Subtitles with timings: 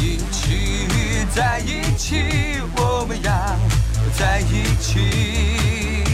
[0.00, 0.86] 一起，
[1.34, 3.30] 在一起，我们要
[4.16, 6.04] 在一起。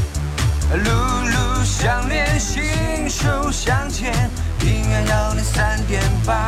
[0.71, 2.63] 路路相连，心
[3.09, 4.13] 手相牵，
[4.59, 6.47] 平安幺零三点八，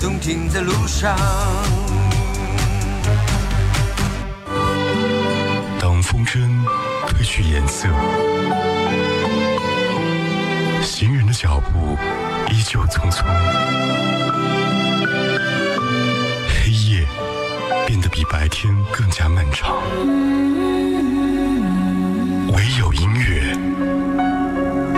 [0.00, 1.16] 动听在路上。
[5.80, 6.48] 当风筝
[7.08, 7.88] 褪去颜色，
[10.82, 11.96] 行人的脚步
[12.50, 13.24] 依旧匆匆，
[18.16, 19.76] 比白天更加漫长。
[22.50, 23.54] 唯有音乐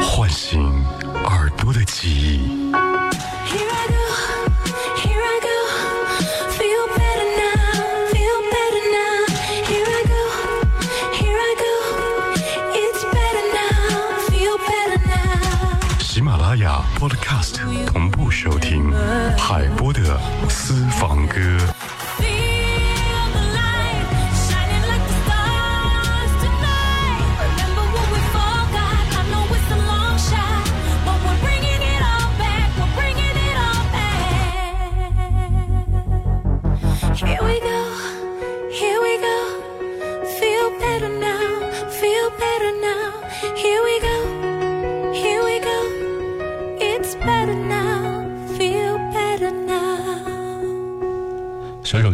[0.01, 0.63] 唤醒
[1.25, 2.71] 耳朵的记忆。
[2.71, 3.97] Here I go,
[5.03, 5.57] here I go.
[6.53, 9.27] Feel better now, feel better now.
[9.67, 10.23] Here I go,
[11.19, 11.75] here I go.
[12.73, 15.99] It's better now, feel better now.
[15.99, 18.93] 喜马拉雅 Podcast 同步收听
[19.37, 21.59] 海波的私房歌。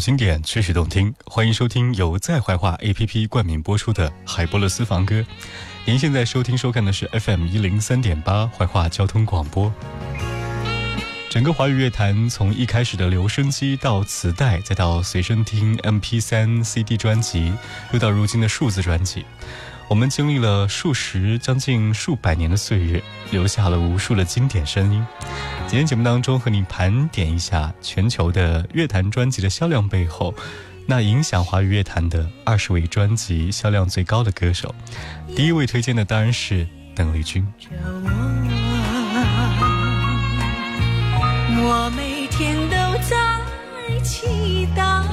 [0.05, 5.25] 经典，曲曲动听，欢迎收听由在怀化 APP 冠名播出的海波勒私房歌。
[5.87, 9.73] 您现在收听收看的是 FM 一零三点八怀化交通广播。
[11.31, 17.55] 整个华语乐坛从一开始的留声机到磁带，再到随身听、M P 三、CD 专辑，
[17.93, 19.25] 又到如今的数字专辑，
[19.87, 25.07] 我们经历了数十、将近数百年的岁月，留下了无数的经典声音。
[25.67, 30.35] 今天节目当中和你盘点一下全球的乐坛专辑的销量背后，
[30.87, 34.75] 那影响华语乐坛的二十位专辑销量最高的歌手。
[35.37, 36.67] 第一位推荐的当然是
[36.97, 37.47] 邓丽君。
[41.67, 43.41] 我每天都在
[44.03, 45.05] 祈祷，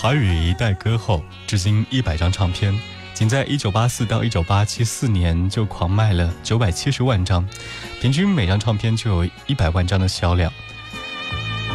[0.00, 2.72] 华语一代歌后，至今一百张唱片，
[3.14, 7.44] 仅在一九八四到一九八七四年就狂卖了九百七十万张，
[8.00, 10.52] 平均每张唱片就有一百万张的销量。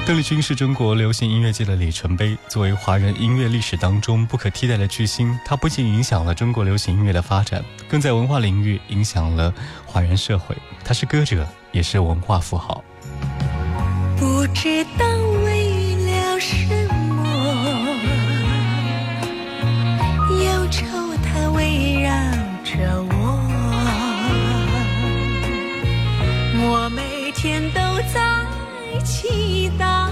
[0.06, 9.54] 邓丽君是中国流行音乐界的里程碑，作为华人音乐历史当中不可替代的巨星，她不仅影响了中国流行音乐的发展，更在文化领域影响了
[9.86, 10.56] 华人社会。
[10.86, 12.82] 她是歌者，也是文化富豪。
[14.18, 15.06] 不知道
[15.44, 16.83] 为了什
[20.74, 20.88] 愁
[21.22, 22.10] 它围绕
[22.64, 23.14] 着我。
[26.66, 27.80] 我每天都
[28.12, 28.44] 在
[29.04, 30.03] 祈祷，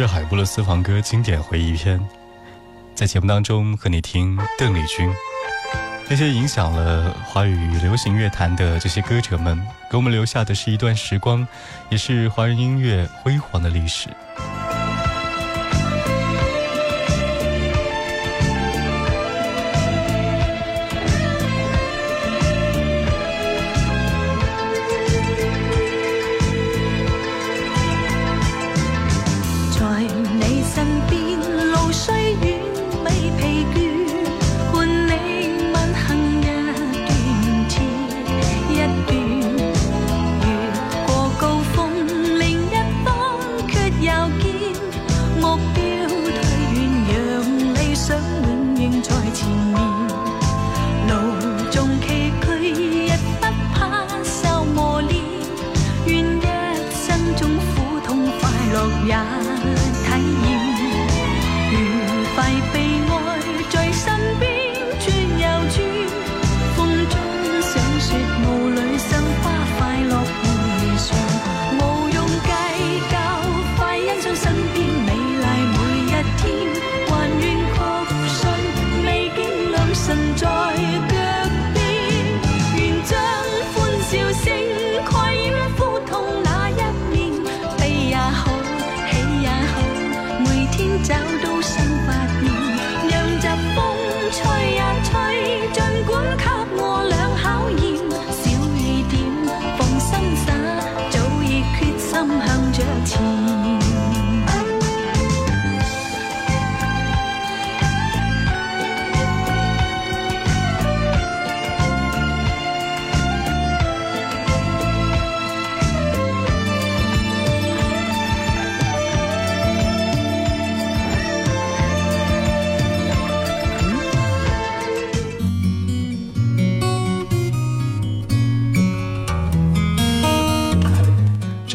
[0.00, 2.00] 是海波的私房歌经典回忆篇。
[2.94, 5.12] 在节目当中和你听邓丽君。
[6.08, 9.60] 那些影响了华语流行乐坛的这些歌者们，
[9.90, 11.46] 给我们留下的是一段时光，
[11.90, 14.08] 也是华人音乐辉煌的历史。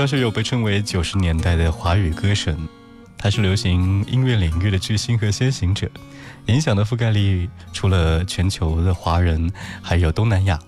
[0.05, 2.55] 张学友被称为九十年代的华语歌神，
[3.17, 5.89] 他是流行音乐领域的巨星和先行者，
[6.45, 10.59] 影响的覆盖力除了全球的华人，还有东南亚。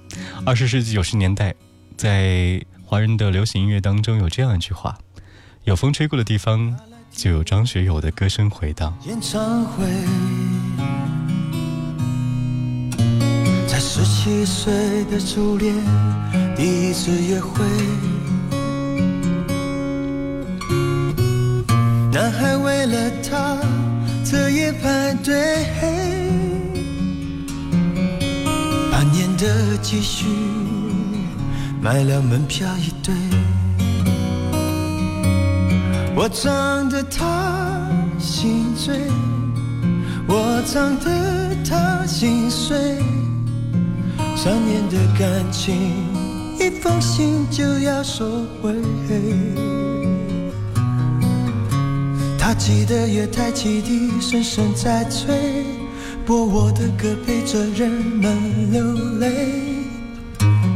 [0.44, 1.54] 二十世纪九十年代，
[1.96, 4.98] 在华人的流行音乐当中有这样一句话
[5.66, 6.76] ：“有风吹过的地方，
[7.12, 9.86] 就有张学友的歌声回荡。”演唱会，
[13.68, 15.76] 在十七岁的初恋，
[16.56, 17.64] 第一次约会。
[22.18, 23.60] 男孩为了她
[24.26, 25.36] 彻夜排队，
[28.92, 30.26] 半年的积蓄
[31.80, 33.14] 买了门票一对。
[36.16, 37.88] 我唱得她
[38.18, 39.00] 心醉，
[40.28, 42.98] 我唱得她心碎。
[44.36, 45.94] 三年的感情，
[46.60, 48.26] 一封信就要收
[48.60, 48.74] 回。
[52.48, 55.66] 他记得月台汽笛声声在催，
[56.26, 58.82] 播我的歌陪着人们流
[59.20, 59.52] 泪，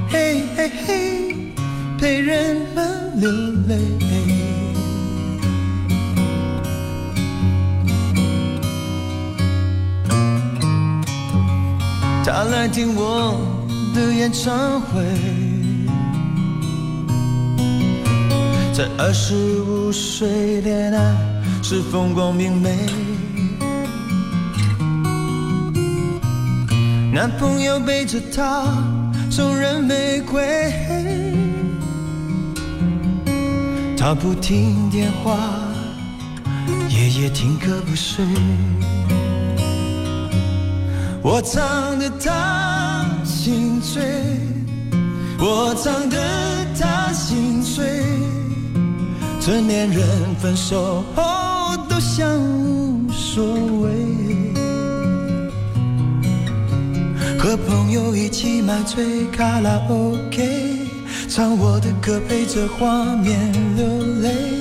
[0.09, 1.53] 嘿嘿嘿，
[1.97, 3.31] 陪人们流
[3.69, 3.77] 泪。
[12.25, 13.39] 他来听我
[13.95, 15.01] 的演唱会，
[18.73, 21.30] 在二十五岁恋爱。
[21.73, 22.85] 是风光明媚，
[27.13, 28.65] 男朋友背着她
[29.29, 30.43] 送人玫瑰，
[33.97, 35.37] 她不听电话，
[36.89, 38.25] 夜夜听歌不睡。
[41.21, 44.03] 我唱得她心醉，
[45.39, 46.17] 我唱得
[46.77, 48.03] 她心碎，
[49.39, 51.50] 成年人分手后。
[51.91, 53.43] 都像无所
[53.81, 53.89] 谓，
[57.37, 60.87] 和朋友一起买醉卡拉 OK，
[61.27, 63.85] 唱我的歌陪着画面流
[64.21, 64.60] 泪，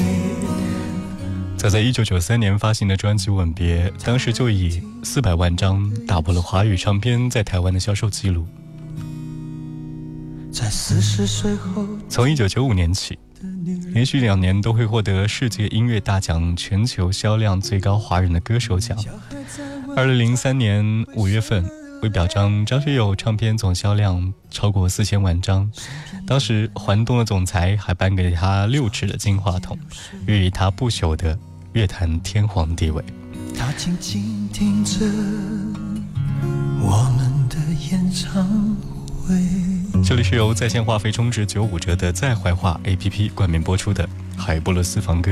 [1.61, 8.47] 早在一九九三年发行的专辑《吻别》，当时就以四百万张打破了华语唱片在台湾的销售记录。
[10.51, 13.15] 在四十岁后，从一九九五年起。
[13.93, 18.97] 连续两年都会获得世界音乐大奖全球销量最高华人的歌手奖。
[19.95, 21.63] 二零零三年五月份，
[22.01, 25.71] 为表彰张学友唱片总销量超过四千万张，
[26.25, 29.77] 当时环东的总裁还颁给他六尺的金话筒，
[30.25, 31.37] 寓意他不朽的
[31.73, 33.03] 乐坛天皇地位。
[33.57, 35.05] 他静静听着
[36.81, 37.55] 我们的
[37.89, 38.45] 演唱
[39.07, 39.35] 会。
[40.03, 45.31] 这里是由在线话费充值九五折的在怀化 APP 冠名播出的海波罗私房歌。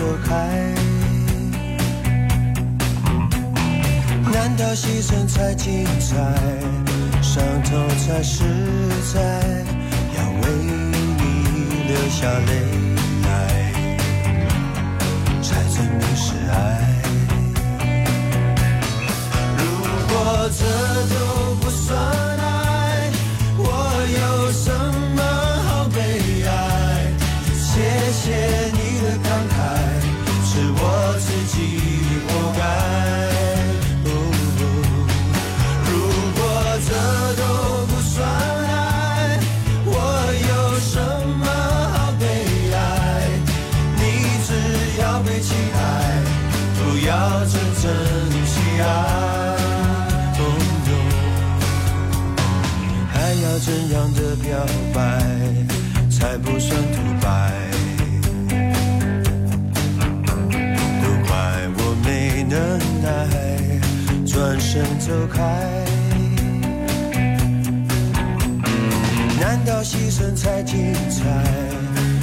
[0.00, 0.32] 躲开，
[4.32, 6.16] 难道牺牲才精彩？
[7.20, 8.44] 伤痛才实
[9.12, 9.20] 在？
[10.16, 12.50] 要为你流下泪
[13.24, 13.28] 来，
[15.42, 16.54] 才证明是爱。
[19.58, 19.60] 如
[20.08, 20.14] 果
[20.58, 20.64] 这
[21.14, 21.14] 都
[21.56, 21.88] 不算
[22.38, 23.12] 爱，
[23.58, 23.62] 我
[24.16, 24.66] 有什
[25.14, 25.20] 么
[25.68, 25.98] 好悲
[26.46, 26.48] 哀？
[27.54, 28.69] 谢谢。
[47.46, 47.90] 真真
[48.46, 48.84] 心爱
[50.38, 50.40] 哦
[53.12, 54.48] 还要怎样的表
[54.92, 54.98] 白
[56.10, 57.52] 才不算独白
[61.02, 61.30] 都怪
[61.78, 63.06] 我没能耐
[64.26, 65.40] 转身走开
[69.40, 71.24] 难道牺牲才精彩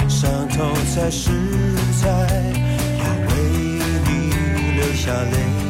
[0.07, 1.31] 伤痛才实
[2.01, 2.76] 在？
[5.07, 5.66] 下泪。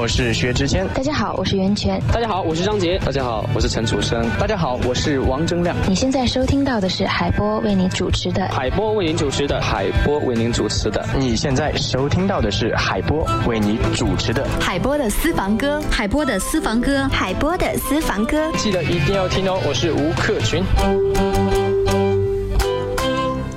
[0.00, 0.88] 我是薛之谦。
[0.94, 2.02] 大家好，我是袁泉。
[2.10, 2.98] 大家好，我是张杰。
[3.00, 4.26] 大家好，我是陈楚生。
[4.38, 5.76] 大家好，我是王铮亮。
[5.86, 11.06] 你现在收听到的是海波为你主持的海波为您主持的海波为您主持的。
[11.18, 18.50] 你现在收听到的是海波为你主持的海波的私房歌，海波的私房歌，海波的私房歌。
[18.56, 20.64] 记得一定要听哦，我是吴克群。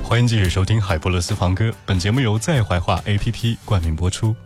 [0.02, 4.36] 欢迎继续收听海波的私房歌，本节目由在怀化 APP 冠名播出。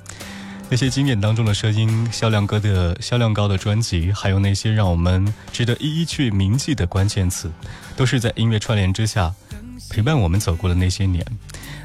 [0.71, 7.51] 那些经典当中的声音，销量高的销量高的专辑，还有那些让我们值得一一去铭记的关键词，
[7.97, 9.33] 都是在音乐串联之下
[9.89, 11.25] 陪伴我们走过的那些年。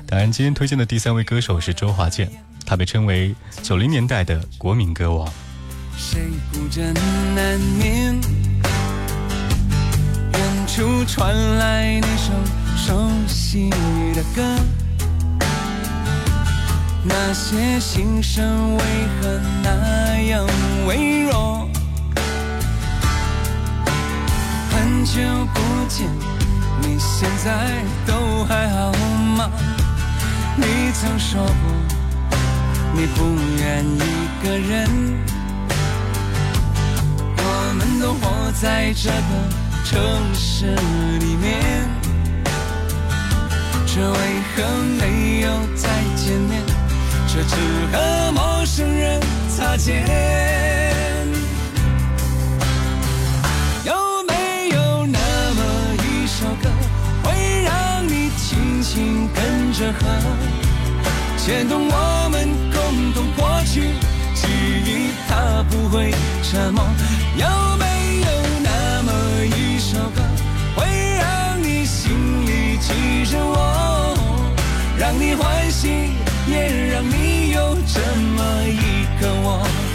[0.06, 2.30] 当然，今天推荐的第三位歌手是周华健，
[2.66, 5.32] 他被称为九零年代的国民歌王。
[5.96, 6.20] 谁
[6.52, 6.94] 不真
[7.34, 8.20] 难眠？
[10.34, 12.34] 远处传来那首
[12.76, 13.70] 熟悉
[14.14, 14.83] 的歌。
[17.06, 18.84] 那些心声为
[19.20, 20.48] 何那样
[20.88, 21.68] 微弱？
[24.72, 25.22] 很久
[25.54, 26.08] 不见，
[26.82, 28.94] 你现在都还好
[29.38, 29.52] 吗？
[30.56, 31.54] 你曾说过，
[32.94, 34.00] 你不愿一
[34.42, 34.90] 个人。
[37.36, 39.14] 我们都活在这个
[39.84, 40.00] 城
[40.34, 40.74] 市
[41.20, 41.86] 里面，
[43.86, 44.18] 这为
[44.56, 44.64] 何
[45.02, 46.64] 没有再见面？
[47.34, 47.56] 却只
[47.92, 50.06] 和陌生人擦肩，
[53.84, 53.92] 有
[54.28, 55.18] 没有那
[55.56, 55.64] 么
[56.04, 56.70] 一首歌，
[57.24, 60.06] 会让你轻轻跟着和，
[61.36, 63.82] 牵动我们共同过去
[64.36, 64.48] 记
[64.86, 66.14] 忆，它不会
[66.44, 66.86] 沉默。
[67.36, 67.48] 有
[67.78, 68.30] 没有
[68.62, 69.12] 那么
[69.44, 70.22] 一首歌，
[70.76, 70.86] 会
[71.18, 74.16] 让你心里记着我，
[75.00, 76.12] 让你欢喜？
[76.48, 79.93] 也让你有这么一个我。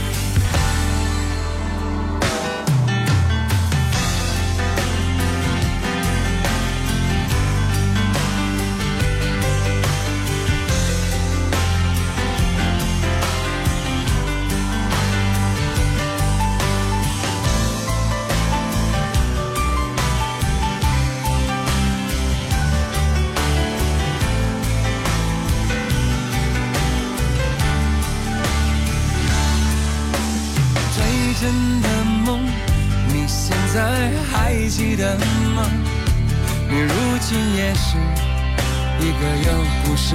[39.89, 40.15] 故事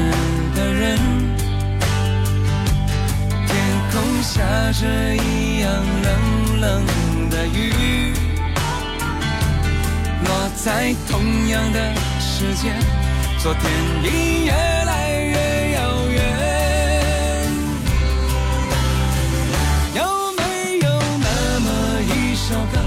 [0.56, 1.00] 的人。
[3.48, 3.58] 天
[3.92, 4.40] 空下
[4.72, 6.86] 着一样冷冷
[7.32, 8.14] 的雨，
[10.26, 12.72] 落在同样的时间，
[13.40, 13.64] 昨天
[14.04, 16.22] 已越来越遥远。
[19.96, 20.04] 有
[20.38, 20.88] 没有
[21.20, 21.68] 那么
[22.14, 22.78] 一首歌，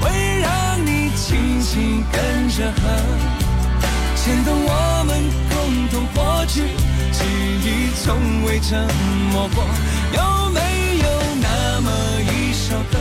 [0.00, 0.06] 会
[0.40, 2.80] 让你轻轻跟着和，
[4.14, 5.10] 牵动我们
[5.68, 6.62] 共同过去，
[7.12, 7.24] 记
[7.62, 8.88] 忆从未沉
[9.30, 9.62] 默过。
[10.14, 10.60] 有没
[11.02, 11.06] 有
[11.42, 11.90] 那么
[12.22, 12.98] 一首歌，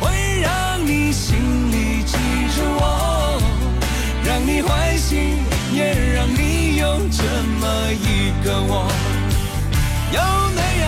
[0.00, 1.36] 会让你心
[1.70, 2.16] 里记
[2.56, 3.38] 着我，
[4.24, 5.34] 让你欢喜，
[5.74, 7.22] 也让你有这
[7.60, 8.88] 么一个我？
[10.10, 10.18] 有
[10.56, 10.86] 没有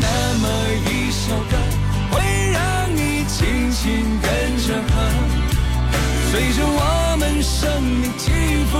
[0.00, 0.08] 那
[0.42, 0.44] 么
[0.90, 1.56] 一首歌，
[2.10, 4.92] 会让你轻轻跟着和？
[6.32, 8.32] 随着我们生命起
[8.72, 8.78] 伏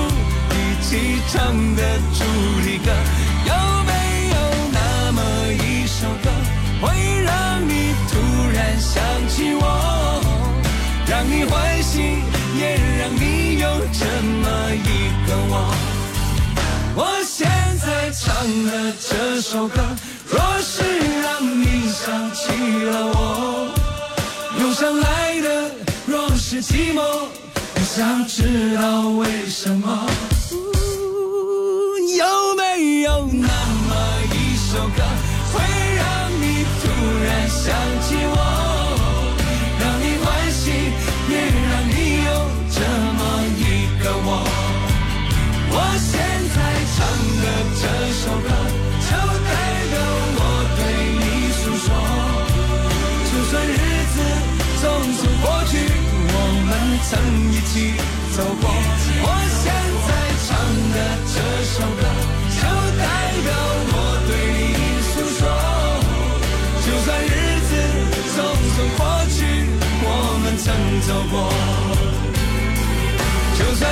[0.95, 2.23] 起唱的主
[2.63, 2.93] 题歌，
[3.47, 3.53] 有
[3.83, 3.93] 没
[4.31, 4.37] 有
[4.71, 5.21] 那么
[5.53, 6.31] 一首歌，
[6.81, 6.87] 会
[7.25, 8.13] 让你突
[8.55, 10.23] 然想起我，
[11.09, 11.99] 让你欢喜，
[12.57, 15.75] 也让你有这么一个我？
[16.95, 18.33] 我现在唱
[18.65, 19.83] 的这首歌，
[20.31, 20.81] 若是
[21.25, 22.53] 让你想起
[22.85, 23.69] 了我，
[24.61, 25.73] 涌上来的
[26.07, 27.03] 若是寂寞。
[27.85, 30.07] 想知道为什么？
[32.25, 33.49] 有没有那
[33.89, 33.95] 么
[34.33, 35.03] 一首歌，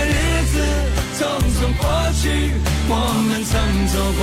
[0.05, 0.59] 日子
[1.18, 1.20] 匆
[1.52, 1.83] 匆过
[2.20, 2.52] 去，
[2.88, 2.90] 我
[3.28, 3.52] 们曾
[3.88, 4.22] 走过。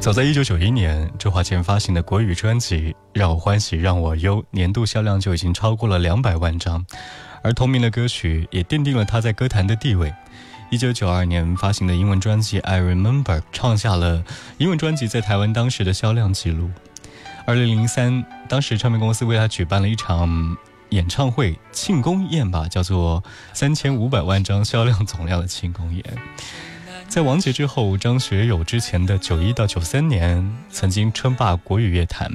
[0.00, 2.76] 早在一九九一年，周华健发行的国语专辑
[3.12, 6.86] 《让我欢喜让我忧》年度销量就已经超过了两百万张，
[7.42, 10.14] 而同名的歌曲也奠定了他在歌坛的地位。
[10.70, 14.22] 一九九二年发行的英文专辑《I Remember》创下了
[14.58, 16.70] 英文专辑在台湾当时的销量记录。
[17.46, 20.56] 二零零三，当时唱片公司为他举办了一场
[20.88, 26.04] 演唱会庆功宴吧，叫做三千五百万张销量总量的庆功宴。
[27.08, 32.32] 在王杰之后，张学友之前的九一到九三年，曾经称霸国语乐坛。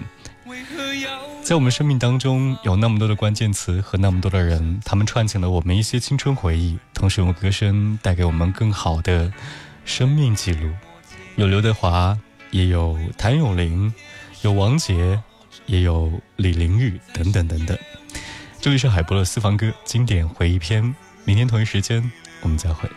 [1.44, 9.30] 在我们生命当中，有那么多的关键词和那么多的人，他们串起了我们一些青春回忆，同时用歌声带给我们更好的
[9.84, 10.70] 生命记录。
[11.36, 12.18] 有刘德华，
[12.52, 13.94] 也有谭咏麟，
[14.42, 15.22] 有王杰，
[15.68, 17.78] 也有李玲玉，等等等等。
[18.60, 22.90] 这里是海波的私房歌经典回忆篇，明天同一时间我们再会。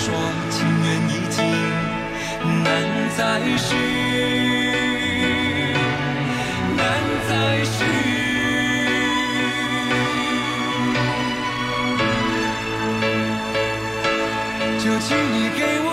[0.00, 0.14] 说
[0.48, 1.44] 情缘已尽，
[2.62, 2.66] 难
[3.16, 3.74] 再续，
[14.78, 15.87] 就请你给我